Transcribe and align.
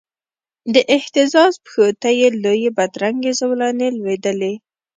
د 0.73 0.75
اهتزاز 0.97 1.53
پښو 1.65 1.87
ته 2.01 2.09
یې 2.19 2.27
لویي 2.43 2.69
بدرنګې 2.77 3.31
زولنې 3.39 3.87
لویدلې 3.97 4.53